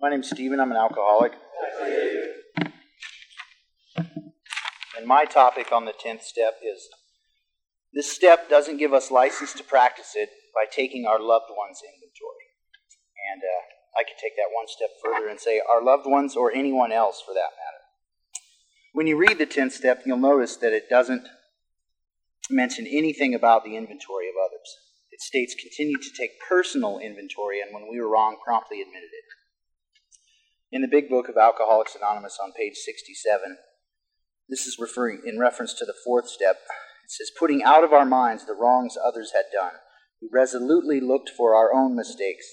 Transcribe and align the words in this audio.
My 0.00 0.08
name's 0.08 0.30
Stephen. 0.30 0.60
I'm 0.60 0.70
an 0.70 0.78
alcoholic. 0.78 1.32
And 4.96 5.06
my 5.06 5.26
topic 5.26 5.72
on 5.72 5.84
the 5.84 5.92
10th 5.92 6.22
step 6.22 6.54
is 6.64 6.88
this 7.92 8.10
step 8.10 8.48
doesn't 8.48 8.78
give 8.78 8.94
us 8.94 9.10
license 9.10 9.52
to 9.52 9.62
practice 9.62 10.12
it 10.14 10.30
by 10.54 10.64
taking 10.70 11.04
our 11.04 11.20
loved 11.20 11.50
ones' 11.50 11.82
inventory. 11.84 12.48
And 13.30 13.42
uh, 13.42 14.00
I 14.00 14.04
could 14.04 14.16
take 14.18 14.36
that 14.36 14.48
one 14.56 14.68
step 14.68 14.88
further 15.04 15.28
and 15.28 15.38
say 15.38 15.60
our 15.70 15.84
loved 15.84 16.06
ones 16.06 16.34
or 16.34 16.50
anyone 16.50 16.92
else 16.92 17.22
for 17.24 17.34
that 17.34 17.52
matter. 17.60 17.84
When 18.94 19.06
you 19.06 19.18
read 19.18 19.36
the 19.36 19.46
10th 19.46 19.72
step, 19.72 20.04
you'll 20.06 20.16
notice 20.16 20.56
that 20.56 20.72
it 20.72 20.88
doesn't 20.88 21.28
mention 22.48 22.86
anything 22.86 23.34
about 23.34 23.64
the 23.64 23.76
inventory 23.76 24.28
of 24.30 24.34
others. 24.42 24.78
It 25.10 25.20
states 25.20 25.54
continue 25.60 25.98
to 25.98 26.10
take 26.18 26.40
personal 26.48 26.98
inventory, 26.98 27.60
and 27.60 27.74
when 27.74 27.86
we 27.90 28.00
were 28.00 28.08
wrong, 28.08 28.38
promptly 28.42 28.80
admitted 28.80 29.12
it. 29.12 29.39
In 30.72 30.82
the 30.82 30.88
big 30.88 31.08
book 31.08 31.28
of 31.28 31.36
Alcoholics 31.36 31.96
Anonymous 31.96 32.38
on 32.40 32.52
page 32.52 32.76
67, 32.76 33.58
this 34.48 34.66
is 34.66 34.78
referring 34.78 35.22
in 35.26 35.36
reference 35.36 35.74
to 35.74 35.84
the 35.84 35.94
fourth 36.04 36.28
step. 36.28 36.58
It 37.04 37.10
says, 37.10 37.32
putting 37.36 37.64
out 37.64 37.82
of 37.82 37.92
our 37.92 38.04
minds 38.04 38.46
the 38.46 38.54
wrongs 38.54 38.96
others 38.96 39.32
had 39.34 39.46
done, 39.52 39.72
we 40.22 40.28
resolutely 40.32 41.00
looked 41.00 41.28
for 41.36 41.56
our 41.56 41.74
own 41.74 41.96
mistakes. 41.96 42.46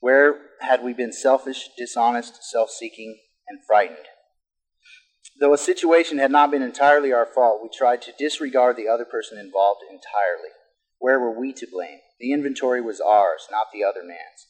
Where 0.00 0.38
had 0.60 0.84
we 0.84 0.92
been 0.92 1.12
selfish, 1.12 1.70
dishonest, 1.78 2.44
self 2.44 2.68
seeking, 2.68 3.18
and 3.48 3.60
frightened? 3.66 4.08
Though 5.40 5.54
a 5.54 5.58
situation 5.58 6.18
had 6.18 6.30
not 6.30 6.50
been 6.50 6.62
entirely 6.62 7.14
our 7.14 7.26
fault, 7.26 7.60
we 7.62 7.70
tried 7.72 8.02
to 8.02 8.12
disregard 8.18 8.76
the 8.76 8.88
other 8.88 9.06
person 9.06 9.38
involved 9.38 9.80
entirely. 9.88 10.50
Where 10.98 11.18
were 11.18 11.38
we 11.38 11.54
to 11.54 11.66
blame? 11.72 12.00
The 12.20 12.32
inventory 12.32 12.82
was 12.82 13.00
ours, 13.00 13.46
not 13.50 13.68
the 13.72 13.84
other 13.84 14.02
man's. 14.02 14.47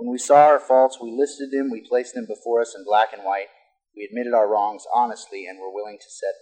When 0.00 0.10
we 0.10 0.16
saw 0.16 0.46
our 0.46 0.58
faults, 0.58 0.96
we 0.98 1.12
listed 1.12 1.50
them, 1.52 1.68
we 1.70 1.86
placed 1.86 2.14
them 2.14 2.24
before 2.24 2.62
us 2.62 2.74
in 2.74 2.86
black 2.86 3.12
and 3.12 3.22
white. 3.22 3.48
We 3.94 4.02
admitted 4.02 4.32
our 4.32 4.48
wrongs 4.48 4.84
honestly 4.94 5.44
and 5.46 5.60
were 5.60 5.70
willing 5.70 5.98
to 6.00 6.10
set 6.10 6.32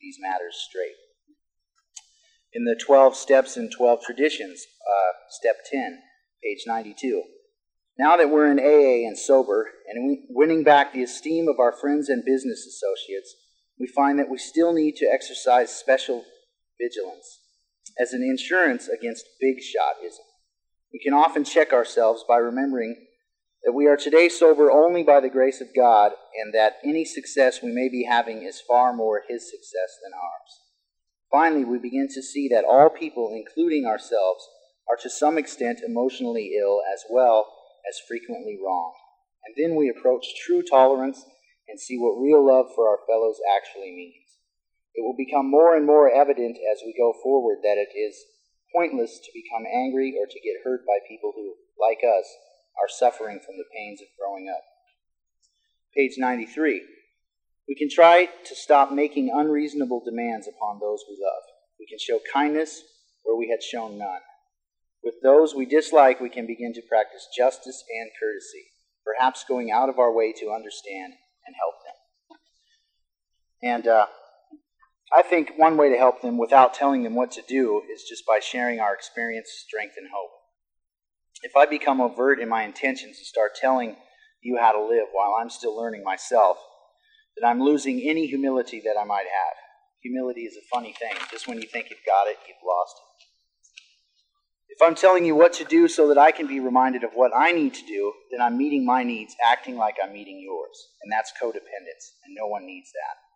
these 0.00 0.16
matters 0.18 0.56
straight. 0.66 0.96
In 2.54 2.64
the 2.64 2.80
12 2.82 3.14
Steps 3.14 3.58
and 3.58 3.70
12 3.70 4.00
Traditions, 4.00 4.64
uh, 4.80 5.12
Step 5.28 5.56
10, 5.70 5.98
page 6.42 6.60
92. 6.66 7.22
Now 7.98 8.16
that 8.16 8.30
we're 8.30 8.50
in 8.50 8.58
AA 8.58 9.06
and 9.06 9.18
sober, 9.18 9.68
and 9.86 10.16
winning 10.30 10.64
back 10.64 10.94
the 10.94 11.02
esteem 11.02 11.48
of 11.48 11.60
our 11.60 11.72
friends 11.78 12.08
and 12.08 12.24
business 12.24 12.64
associates, 12.66 13.36
we 13.78 13.88
find 13.88 14.18
that 14.18 14.30
we 14.30 14.38
still 14.38 14.72
need 14.72 14.96
to 14.96 15.06
exercise 15.12 15.70
special 15.70 16.24
vigilance 16.80 17.40
as 18.00 18.14
an 18.14 18.22
insurance 18.22 18.88
against 18.88 19.26
big 19.38 19.58
shotism. 19.58 20.29
We 21.00 21.04
can 21.04 21.18
often 21.18 21.44
check 21.44 21.72
ourselves 21.72 22.26
by 22.28 22.36
remembering 22.36 22.94
that 23.64 23.72
we 23.72 23.86
are 23.86 23.96
today 23.96 24.28
sober 24.28 24.70
only 24.70 25.02
by 25.02 25.20
the 25.20 25.30
grace 25.30 25.62
of 25.62 25.74
God, 25.74 26.12
and 26.36 26.52
that 26.52 26.76
any 26.84 27.06
success 27.06 27.62
we 27.62 27.72
may 27.72 27.88
be 27.88 28.04
having 28.04 28.42
is 28.42 28.60
far 28.68 28.92
more 28.92 29.22
His 29.26 29.50
success 29.50 29.96
than 30.04 30.12
ours. 30.12 30.60
Finally, 31.32 31.64
we 31.64 31.78
begin 31.78 32.06
to 32.12 32.22
see 32.22 32.48
that 32.48 32.66
all 32.66 32.90
people, 32.90 33.32
including 33.32 33.86
ourselves, 33.86 34.46
are 34.90 34.98
to 35.00 35.08
some 35.08 35.38
extent 35.38 35.80
emotionally 35.82 36.52
ill 36.60 36.82
as 36.92 37.02
well 37.08 37.50
as 37.88 37.98
frequently 38.06 38.58
wrong. 38.62 38.92
And 39.46 39.54
then 39.56 39.76
we 39.76 39.88
approach 39.88 40.26
true 40.44 40.62
tolerance 40.62 41.24
and 41.66 41.80
see 41.80 41.96
what 41.96 42.20
real 42.20 42.46
love 42.46 42.66
for 42.74 42.86
our 42.90 42.98
fellows 43.08 43.40
actually 43.56 43.92
means. 43.96 44.36
It 44.94 45.00
will 45.00 45.16
become 45.16 45.50
more 45.50 45.74
and 45.74 45.86
more 45.86 46.12
evident 46.12 46.58
as 46.70 46.82
we 46.84 46.92
go 46.92 47.14
forward 47.22 47.60
that 47.62 47.78
it 47.78 47.96
is 47.98 48.22
pointless 48.74 49.18
to 49.18 49.30
become 49.34 49.66
angry 49.66 50.14
or 50.18 50.26
to 50.26 50.40
get 50.40 50.62
hurt 50.64 50.86
by 50.86 50.98
people 51.08 51.32
who, 51.34 51.54
like 51.78 52.00
us, 52.04 52.26
are 52.80 52.88
suffering 52.88 53.40
from 53.44 53.56
the 53.56 53.68
pains 53.74 54.00
of 54.00 54.08
growing 54.18 54.48
up. 54.48 54.62
Page 55.94 56.14
93. 56.18 56.82
We 57.68 57.74
can 57.74 57.90
try 57.90 58.26
to 58.26 58.54
stop 58.54 58.92
making 58.92 59.30
unreasonable 59.32 60.02
demands 60.04 60.48
upon 60.48 60.80
those 60.80 61.04
we 61.08 61.18
love. 61.20 61.42
We 61.78 61.86
can 61.86 61.98
show 61.98 62.20
kindness 62.32 62.82
where 63.22 63.36
we 63.36 63.48
had 63.48 63.62
shown 63.62 63.98
none. 63.98 64.20
With 65.02 65.14
those 65.22 65.54
we 65.54 65.66
dislike, 65.66 66.20
we 66.20 66.30
can 66.30 66.46
begin 66.46 66.72
to 66.74 66.82
practice 66.88 67.26
justice 67.36 67.84
and 67.88 68.10
courtesy, 68.20 68.66
perhaps 69.04 69.44
going 69.48 69.70
out 69.70 69.88
of 69.88 69.98
our 69.98 70.12
way 70.12 70.32
to 70.40 70.50
understand 70.50 71.14
and 71.46 71.56
help 71.58 71.74
them. 71.84 72.38
And 73.62 73.86
uh, 73.86 74.06
I 75.12 75.22
think 75.22 75.52
one 75.56 75.76
way 75.76 75.90
to 75.90 75.98
help 75.98 76.22
them 76.22 76.38
without 76.38 76.72
telling 76.72 77.02
them 77.02 77.16
what 77.16 77.32
to 77.32 77.42
do 77.48 77.82
is 77.92 78.04
just 78.08 78.24
by 78.26 78.38
sharing 78.40 78.78
our 78.78 78.94
experience, 78.94 79.50
strength, 79.66 79.94
and 79.96 80.06
hope. 80.14 80.30
If 81.42 81.56
I 81.56 81.66
become 81.66 82.00
overt 82.00 82.38
in 82.38 82.48
my 82.48 82.62
intentions 82.62 83.16
and 83.16 83.26
start 83.26 83.52
telling 83.60 83.96
you 84.40 84.58
how 84.60 84.72
to 84.72 84.82
live 84.82 85.06
while 85.12 85.34
I'm 85.40 85.50
still 85.50 85.76
learning 85.76 86.04
myself, 86.04 86.58
then 87.36 87.50
I'm 87.50 87.62
losing 87.62 88.00
any 88.00 88.26
humility 88.26 88.80
that 88.84 88.96
I 89.00 89.04
might 89.04 89.26
have. 89.26 89.56
Humility 90.02 90.42
is 90.42 90.56
a 90.56 90.74
funny 90.74 90.94
thing. 90.98 91.14
Just 91.30 91.48
when 91.48 91.60
you 91.60 91.68
think 91.68 91.90
you've 91.90 92.06
got 92.06 92.30
it, 92.30 92.38
you've 92.46 92.56
lost 92.66 92.94
it. 92.96 93.10
If 94.68 94.86
I'm 94.86 94.94
telling 94.94 95.26
you 95.26 95.34
what 95.34 95.52
to 95.54 95.64
do 95.64 95.88
so 95.88 96.08
that 96.08 96.18
I 96.18 96.30
can 96.30 96.46
be 96.46 96.60
reminded 96.60 97.04
of 97.04 97.10
what 97.14 97.32
I 97.36 97.52
need 97.52 97.74
to 97.74 97.86
do, 97.86 98.12
then 98.30 98.40
I'm 98.40 98.56
meeting 98.56 98.86
my 98.86 99.02
needs, 99.02 99.34
acting 99.44 99.76
like 99.76 99.96
I'm 100.02 100.12
meeting 100.12 100.40
yours. 100.40 100.88
And 101.02 101.10
that's 101.10 101.32
codependence, 101.42 102.14
and 102.24 102.34
no 102.34 102.46
one 102.46 102.64
needs 102.64 102.90
that. 102.92 103.29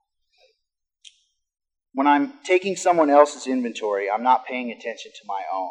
When 1.94 2.08
I'm 2.08 2.34
taking 2.44 2.74
someone 2.74 3.08
else's 3.08 3.46
inventory, 3.46 4.10
I'm 4.10 4.24
not 4.24 4.46
paying 4.46 4.72
attention 4.72 5.12
to 5.12 5.26
my 5.26 5.42
own. 5.52 5.70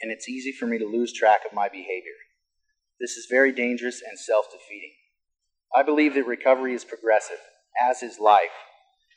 And 0.00 0.10
it's 0.10 0.30
easy 0.30 0.50
for 0.50 0.66
me 0.66 0.78
to 0.78 0.86
lose 0.86 1.12
track 1.12 1.40
of 1.46 1.54
my 1.54 1.68
behavior. 1.68 2.16
This 2.98 3.18
is 3.18 3.26
very 3.30 3.52
dangerous 3.52 4.00
and 4.00 4.18
self 4.18 4.46
defeating. 4.50 4.94
I 5.76 5.82
believe 5.82 6.14
that 6.14 6.26
recovery 6.26 6.74
is 6.74 6.84
progressive, 6.84 7.38
as 7.80 8.02
is 8.02 8.18
life. 8.18 8.56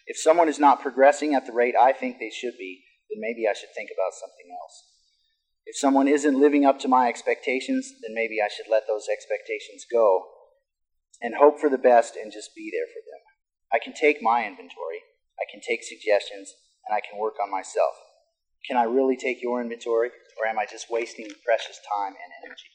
If 0.06 0.18
someone 0.18 0.50
is 0.50 0.60
not 0.60 0.82
progressing 0.82 1.36
at 1.36 1.46
the 1.46 1.54
rate 1.54 1.76
I 1.80 1.94
think 1.94 2.20
they 2.20 2.30
should 2.30 2.58
be, 2.60 2.84
then 3.10 3.22
maybe 3.22 3.48
I 3.48 3.54
should 3.54 3.74
think 3.74 3.90
about 3.90 4.14
something 4.14 4.52
else. 4.52 4.84
If 5.66 5.78
someone 5.78 6.10
isn't 6.10 6.40
living 6.40 6.66
up 6.66 6.80
to 6.80 6.90
my 6.90 7.08
expectations, 7.08 7.90
then 8.02 8.14
maybe 8.14 8.42
I 8.44 8.50
should 8.50 8.70
let 8.70 8.84
those 8.88 9.08
expectations 9.08 9.86
go 9.90 10.26
and 11.22 11.36
hope 11.36 11.62
for 11.62 11.70
the 11.70 11.78
best 11.78 12.18
and 12.18 12.34
just 12.34 12.54
be 12.54 12.70
there 12.70 12.88
for 12.88 13.00
them. 13.00 13.24
I 13.72 13.80
can 13.80 13.94
take 13.94 14.22
my 14.22 14.46
inventory, 14.46 15.00
I 15.44 15.52
can 15.52 15.60
take 15.60 15.84
suggestions, 15.84 16.56
and 16.88 16.96
I 16.96 17.02
can 17.02 17.20
work 17.20 17.36
on 17.44 17.52
myself. 17.52 17.92
Can 18.66 18.78
I 18.78 18.84
really 18.84 19.18
take 19.18 19.44
your 19.44 19.60
inventory, 19.60 20.10
or 20.40 20.48
am 20.48 20.58
I 20.58 20.66
just 20.66 20.90
wasting 20.90 21.28
precious 21.44 21.80
time 21.84 22.16
and 22.16 22.32
energy? 22.46 22.72